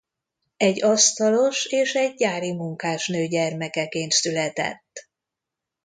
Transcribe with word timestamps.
Egy 0.57 0.83
asztalos 0.83 1.65
és 1.65 1.93
egy 1.93 2.13
gyári 2.15 2.53
munkásnő 2.53 3.25
gyermekeként 3.25 4.11
született. 4.11 5.09